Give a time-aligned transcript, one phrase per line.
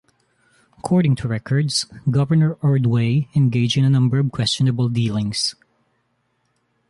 [0.79, 5.53] According to records, Governor Ordway engaged in a number of questionable dealings.